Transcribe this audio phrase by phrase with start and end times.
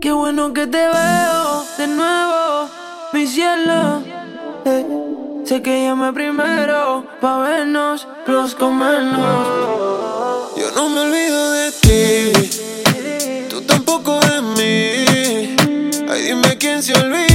[0.00, 2.68] Qué bueno que te veo de nuevo,
[3.12, 4.02] mi cielo.
[4.64, 4.86] Eh,
[5.44, 9.46] sé que llamé primero pa' vernos, los comernos.
[10.56, 15.54] Yo no me olvido de ti, tú tampoco de mí.
[16.10, 17.27] Ay, dime quién se olvida.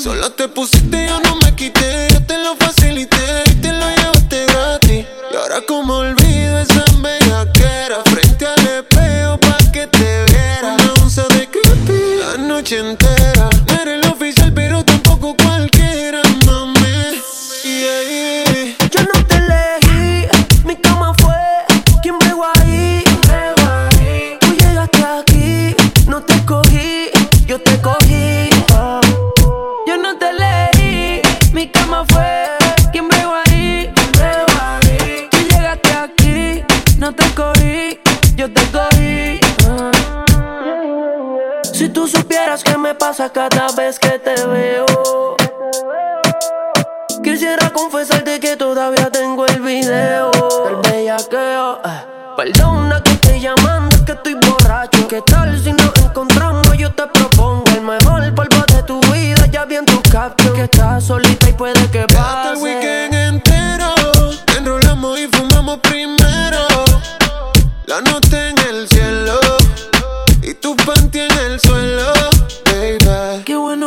[0.00, 0.97] Solo te pusiste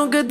[0.01, 0.30] no good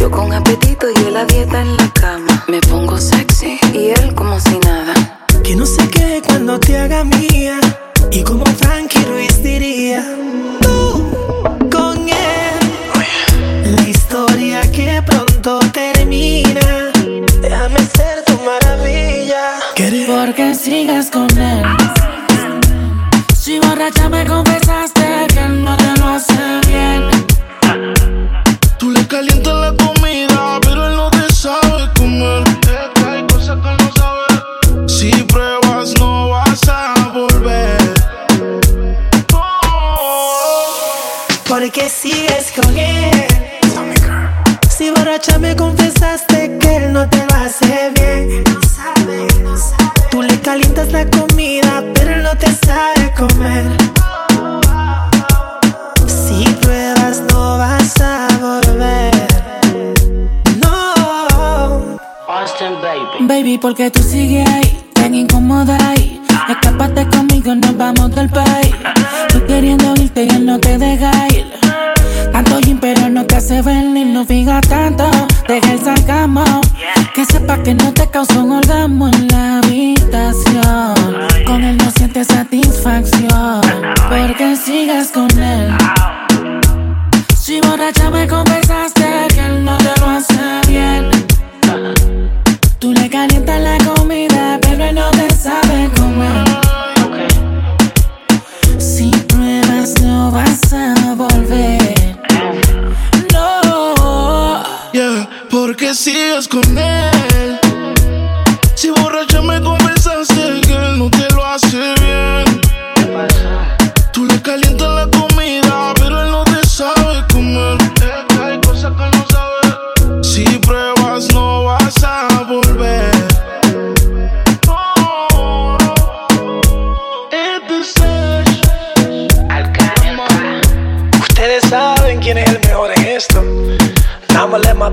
[0.00, 2.44] Yo con apetito y él a dieta en la cama.
[2.48, 4.94] Me pongo sexy y él como si nada.
[5.44, 7.60] Que no se quede cuando te haga mía.
[8.10, 10.02] Y como Frankie Ruiz diría,
[10.62, 11.06] tú
[11.70, 13.76] con él.
[13.76, 16.90] La historia que pronto termina.
[17.42, 19.58] Déjame ser tu maravilla.
[20.06, 21.62] Porque sigas con él.
[21.62, 21.94] Ah.
[23.38, 24.99] Si borracha me confesaste.
[29.10, 29.99] calienta la comida.
[62.60, 63.26] Baby.
[63.26, 66.20] Baby, porque tú sigues ahí, tan incómoda ahí.
[66.46, 68.74] Escápate conmigo, nos vamos del país.
[69.30, 71.46] Tú queriendo irte y él no te deja ir.
[72.30, 75.10] Tanto gym, pero no te hace venir, no digas tanto.
[75.48, 76.44] Deja el sarcasmo.
[77.14, 80.94] Que sepa que no te causó un orgasmo en la habitación.
[81.46, 83.62] Con él no sientes satisfacción.
[84.10, 85.72] Porque sigas con él.
[87.34, 90.29] Si borracha me confesaste que él no te lo hace.
[105.90, 107.58] Porque sigues con él.
[108.74, 110.49] Si borracha me confesaste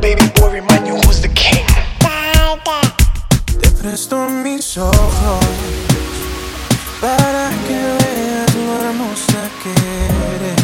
[0.01, 1.65] baby boy remind you who's the king.
[3.61, 5.45] Te presto mis ojos
[7.01, 9.73] para que veas lo hermosa que
[10.35, 10.63] eres.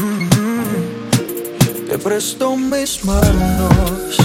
[0.00, 1.88] Mm.
[1.88, 4.16] Te presto mis manos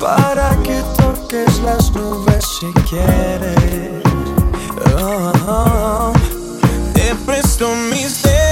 [0.00, 4.02] para que toques las nubes si quieres.
[4.96, 6.12] Oh.
[6.94, 8.43] Te presto mis dedos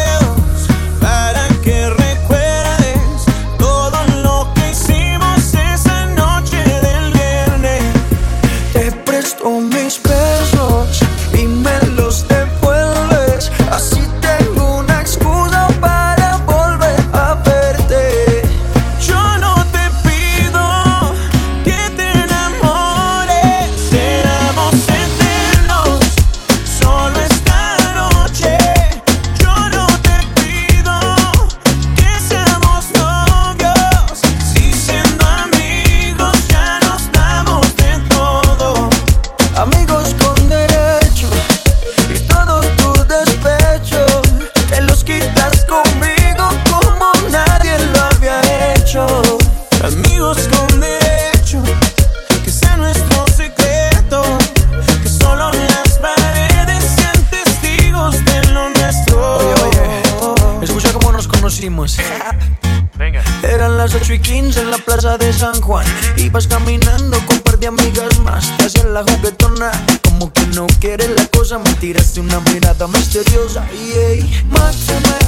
[64.93, 65.87] plaza de San Juan.
[66.17, 68.45] Ibas caminando con un par de amigas más.
[68.59, 69.71] Te la juguetona.
[70.05, 71.59] Como que no quieres la cosa.
[71.59, 73.65] Me tiraste una mirada misteriosa.
[73.73, 75.19] Y ey, mátame.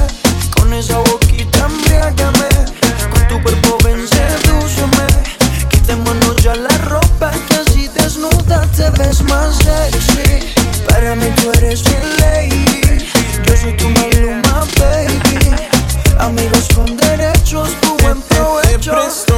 [0.55, 2.49] Con esa boquita embriágame.
[3.11, 5.07] Con tu cuerpo ven, sedúceme.
[5.71, 7.31] Quitémonos ya la ropa.
[7.49, 10.53] Que así desnuda te ves más sexy.
[10.89, 13.07] Para mí tú eres mi lady.
[13.47, 15.57] Yo soy tu maluma, baby.
[16.19, 19.34] Amigos con derechos, tu buen provecho.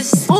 [0.00, 0.39] Cause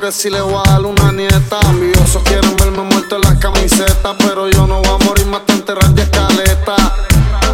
[0.00, 1.58] Que si le voy a dar una nieta.
[1.66, 4.14] Ambiosos quieren verme muerto en las camisetas.
[4.18, 6.76] Pero yo no voy a morir más te enterrar de escaleta.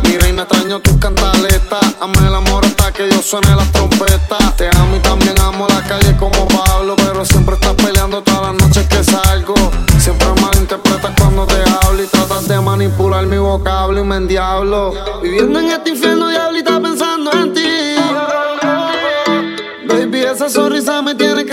[0.02, 1.96] Mi reina, extraño tus cantaletas.
[2.02, 4.56] Amé el amor hasta que yo suene las trompetas.
[4.58, 6.96] Te amo y también amo la calle como Pablo.
[6.96, 9.54] Pero siempre estás peleando todas las noches que salgo.
[9.98, 14.92] Siempre malinterpretas cuando te hablo y tratas de manipular mi vocablo y me endiablo.
[15.22, 17.62] Viviendo en este infierno, diablita pensando en ti.
[19.86, 21.43] Baby, esa sonrisa me tiene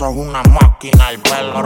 [0.00, 1.60] sos una máquina, el pelo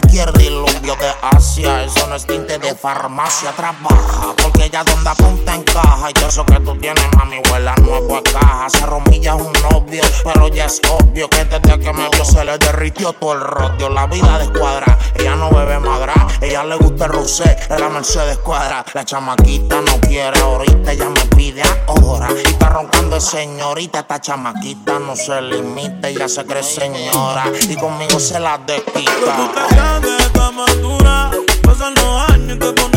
[0.00, 1.84] cualquier diluvio de Asia.
[1.84, 4.34] Eso no es tinte de farmacia, trabaja.
[4.42, 6.08] Porque ella donde apunta encaja.
[6.10, 8.70] Y eso que tú tienes, mami, huela nuevo a caja.
[8.70, 12.58] Se romilla un novio, pero ya es obvio que desde que me vio se le
[12.58, 13.88] derritió todo el rodio.
[13.88, 16.14] La vida de escuadra, ella no bebe madra.
[16.40, 18.84] Ella le gusta el rusé, es la Mercedes cuadra.
[18.94, 22.28] La chamaquita no quiere ahorita, ella me pide ahora.
[22.32, 27.44] Y está roncando señorita, esta chamaquita no se limita, ella se cree señora.
[27.68, 31.30] Y conmigo se la desquita de tu amargura.
[31.62, 32.93] Pasan los años y te pones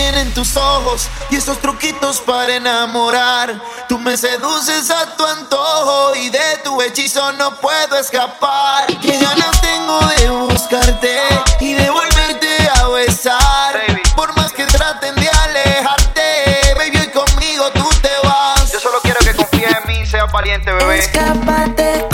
[0.00, 3.60] tienen tus ojos y esos truquitos para enamorar.
[3.86, 8.86] Tú me seduces a tu antojo y de tu hechizo no puedo escapar.
[9.02, 11.18] Qué ganas tengo de buscarte
[11.60, 13.82] y de volverte a besar.
[14.16, 18.72] Por más que traten de alejarte, baby, hoy conmigo tú te vas.
[18.72, 21.00] Yo solo quiero que confíes en mí, seas valiente, bebé.
[21.00, 22.09] Escápate.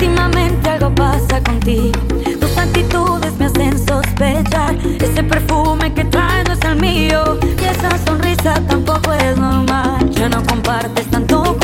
[0.00, 2.00] Últimamente algo pasa contigo.
[2.40, 4.74] Tus actitudes me hacen sospechar.
[4.98, 7.38] Ese perfume que traes no es el mío.
[7.42, 10.08] Y esa sonrisa tampoco es normal.
[10.12, 11.59] Ya no compartes tanto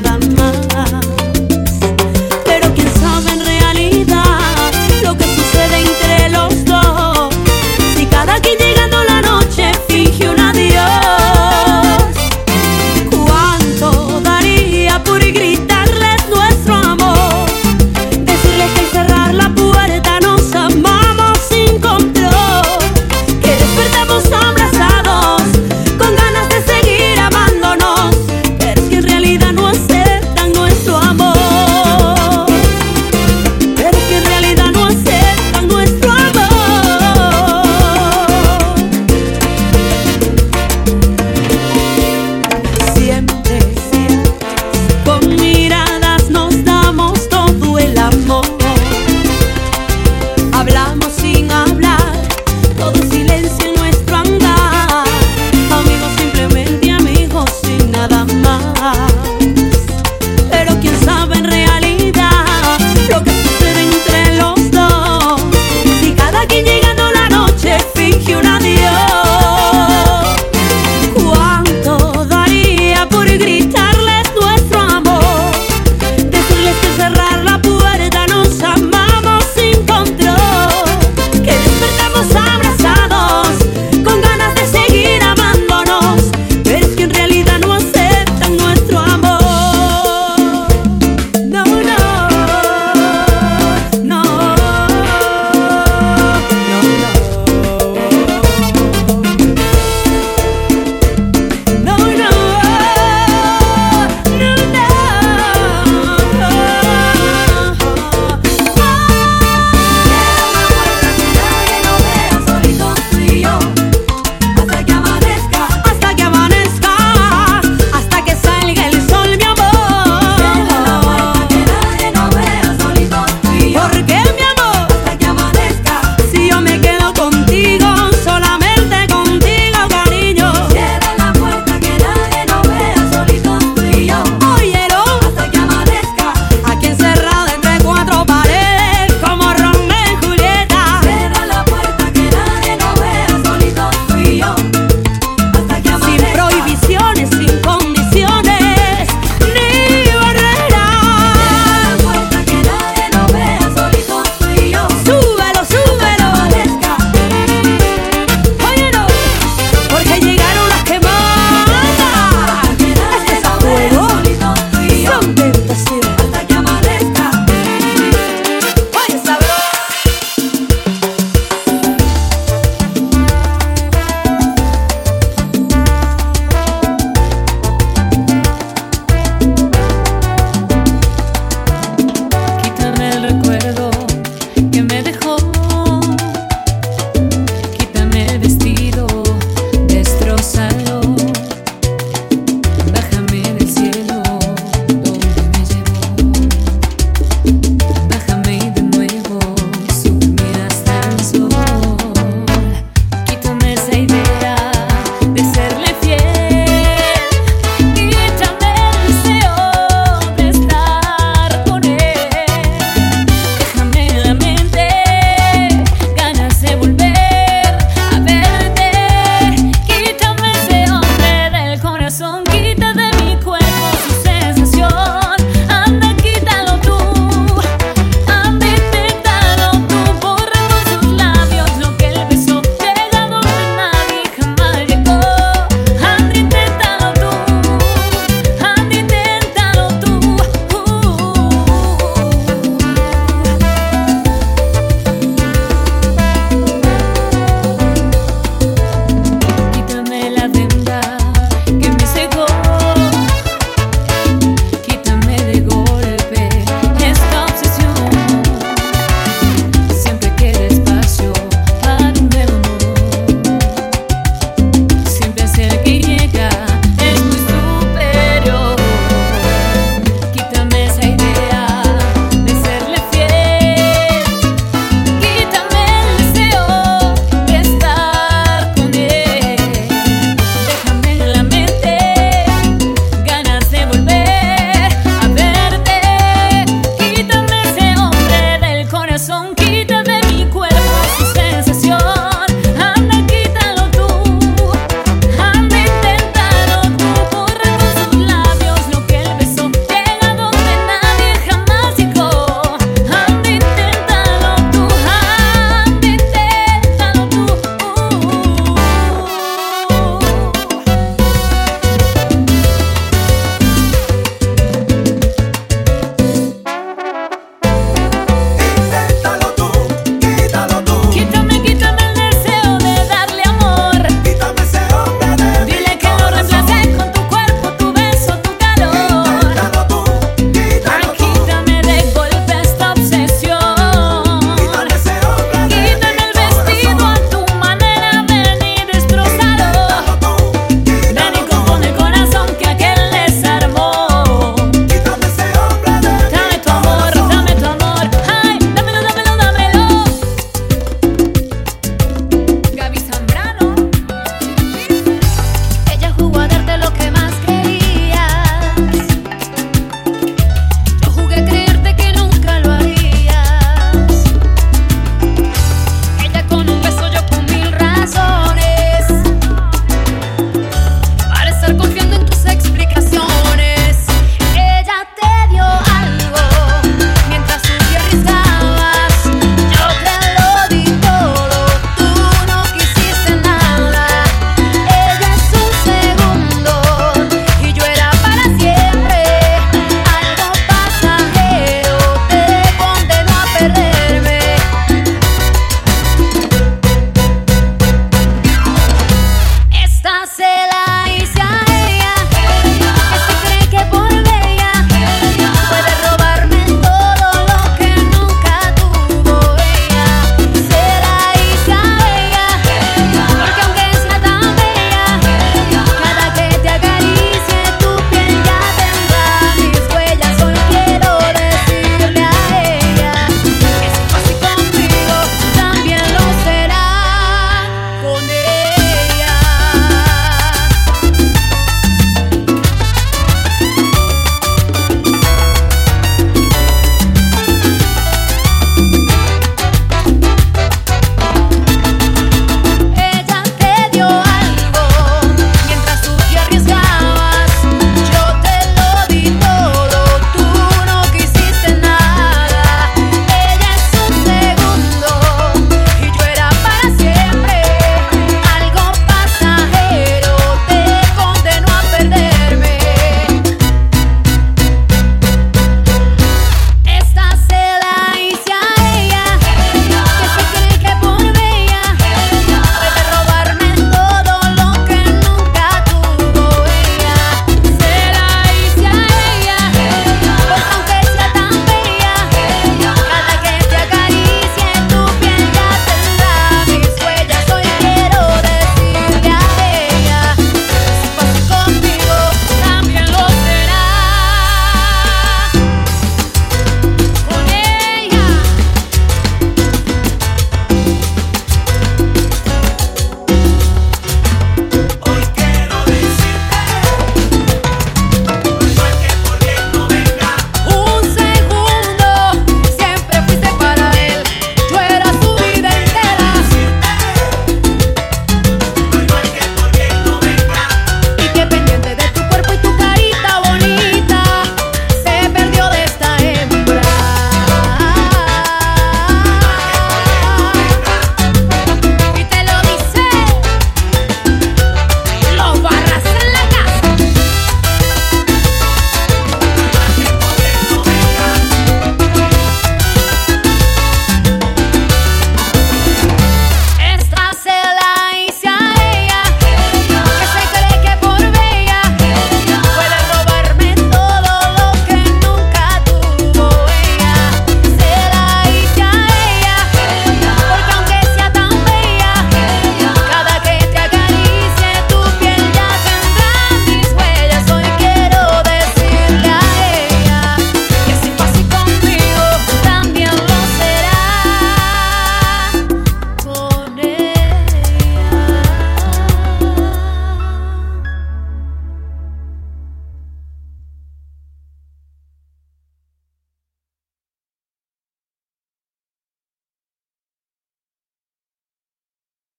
[0.00, 0.27] nada